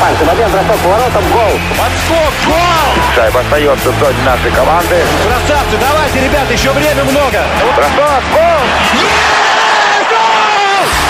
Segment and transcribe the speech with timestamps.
[0.00, 0.24] пальцы.
[0.24, 1.24] Момент бросок поворотом.
[1.30, 1.60] Гол.
[1.78, 2.32] Подскок.
[2.46, 3.04] Гол.
[3.14, 5.04] Шайба остается в зоне нашей команды.
[5.24, 5.76] Красавцы.
[5.78, 7.44] Давайте, ребята, еще время много.
[7.76, 8.22] Бросок.
[8.32, 8.60] Гол.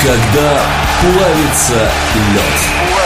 [0.02, 0.60] Когда
[1.00, 2.99] плавится лед.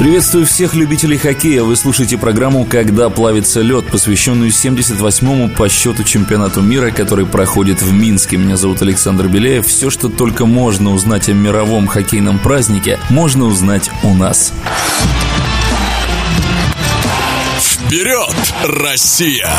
[0.00, 1.62] Приветствую всех любителей хоккея.
[1.62, 7.92] Вы слушаете программу «Когда плавится лед», посвященную 78-му по счету чемпионату мира, который проходит в
[7.92, 8.38] Минске.
[8.38, 9.66] Меня зовут Александр Беляев.
[9.66, 14.54] Все, что только можно узнать о мировом хоккейном празднике, можно узнать у нас.
[17.58, 19.52] Вперед, Россия!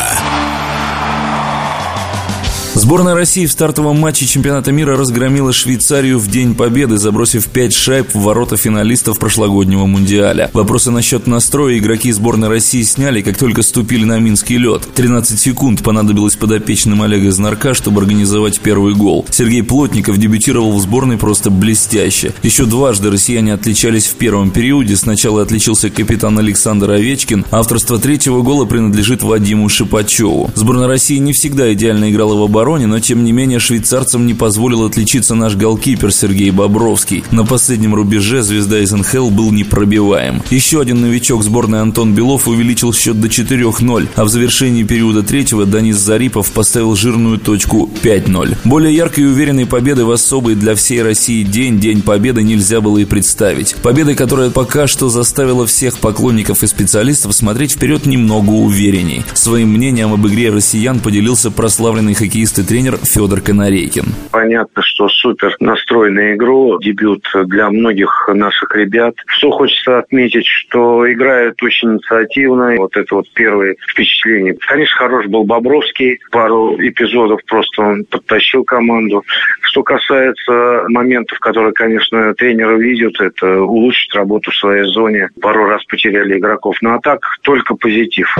[2.81, 8.15] Сборная России в стартовом матче чемпионата мира разгромила Швейцарию в День Победы, забросив 5 шайб
[8.15, 10.49] в ворота финалистов прошлогоднего Мундиаля.
[10.51, 14.81] Вопросы насчет настроя игроки сборной России сняли, как только ступили на Минский лед.
[14.95, 19.27] 13 секунд понадобилось подопечным Олега Знарка, чтобы организовать первый гол.
[19.29, 22.33] Сергей Плотников дебютировал в сборной просто блестяще.
[22.41, 24.95] Еще дважды россияне отличались в первом периоде.
[24.97, 27.45] Сначала отличился капитан Александр Овечкин.
[27.51, 30.49] Авторство третьего гола принадлежит Вадиму Шипачеву.
[30.55, 34.33] Сборная России не всегда идеально играла в обороне, обороне, но тем не менее швейцарцам не
[34.33, 37.23] позволил отличиться наш голкипер Сергей Бобровский.
[37.31, 40.41] На последнем рубеже звезда из НХЛ был непробиваем.
[40.49, 45.65] Еще один новичок сборной Антон Белов увеличил счет до 4-0, а в завершении периода третьего
[45.65, 48.57] Данис Зарипов поставил жирную точку 5-0.
[48.63, 52.99] Более яркой и уверенной победы в особый для всей России день, День Победы, нельзя было
[52.99, 53.75] и представить.
[53.81, 59.23] Победа, которая пока что заставила всех поклонников и специалистов смотреть вперед немного уверенней.
[59.33, 64.03] Своим мнением об игре россиян поделился прославленный хоккеист и тренер Федор Конорейкин.
[64.31, 69.15] Понятно, что супер настрой на игру, дебют для многих наших ребят.
[69.25, 72.75] Что хочется отметить, что играют очень инициативно.
[72.77, 74.55] Вот это вот первые впечатления.
[74.67, 76.19] Конечно, хорош был Бобровский.
[76.31, 79.23] Пару эпизодов просто он подтащил команду.
[79.61, 85.29] Что касается моментов, которые, конечно, тренеры видят, это улучшить работу в своей зоне.
[85.41, 86.77] Пару раз потеряли игроков.
[86.81, 88.35] Ну а так только позитив.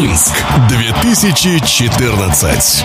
[0.00, 2.84] Минск 2014.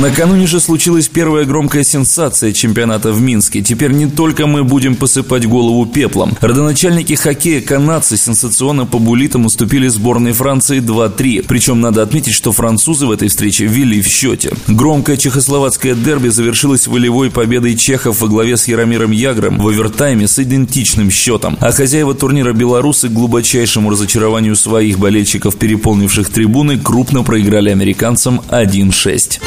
[0.00, 3.62] Накануне же случилась первая громкая сенсация чемпионата в Минске.
[3.62, 6.36] Теперь не только мы будем посыпать голову пеплом.
[6.40, 11.44] Родоначальники хоккея канадцы сенсационно по булитам уступили сборной Франции 2-3.
[11.46, 14.52] Причем надо отметить, что французы в этой встрече вели в счете.
[14.66, 20.40] Громкое чехословацкое дерби завершилось волевой победой чехов во главе с Яромиром Ягром в овертайме с
[20.40, 21.56] идентичным счетом.
[21.60, 29.40] А хозяева турнира белорусы к глубочайшему разочарованию своих болельщиков, переполнивших трибуны, крупно проиграли американцам 1-6.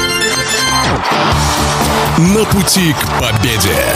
[2.18, 3.94] На пути к победе.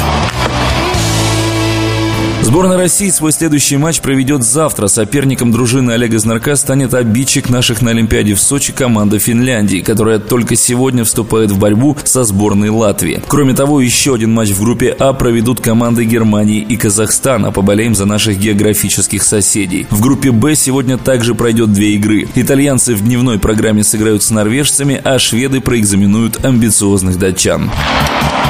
[2.53, 4.87] Сборная России свой следующий матч проведет завтра.
[4.87, 10.55] Соперником дружины Олега Знарка станет обидчик наших на Олимпиаде в Сочи команда Финляндии, которая только
[10.55, 13.23] сегодня вступает в борьбу со сборной Латвии.
[13.27, 17.53] Кроме того, еще один матч в группе А проведут команды Германии и Казахстана.
[17.53, 19.87] Поболеем за наших географических соседей.
[19.91, 22.29] В группе Б сегодня также пройдет две игры.
[22.35, 27.71] Итальянцы в дневной программе сыграют с норвежцами, а шведы проэкзаменуют амбициозных датчан.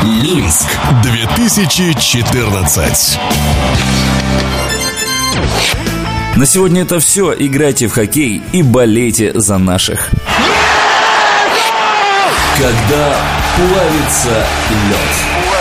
[0.03, 0.66] Минск
[1.03, 3.19] 2014.
[6.37, 7.34] На сегодня это все.
[7.38, 10.09] Играйте в хоккей и болейте за наших.
[12.59, 13.16] Когда
[13.56, 14.47] плавится
[14.88, 15.52] лед.